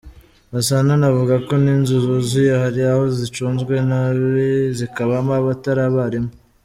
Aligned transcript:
Gasana 0.53 0.91
anavuga 0.97 1.35
ko 1.45 1.53
n’inzu 1.63 1.95
zuzuye 2.05 2.51
hari 2.61 2.81
aho 2.91 3.03
zicunzwe 3.17 3.73
nabi 3.89 4.43
zikabamo 4.77 5.31
abatari 5.39 5.81
abarimu. 5.89 6.31